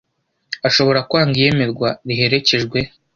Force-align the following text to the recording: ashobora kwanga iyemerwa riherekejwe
ashobora 0.67 0.99
kwanga 1.09 1.35
iyemerwa 1.39 1.89
riherekejwe 2.07 2.79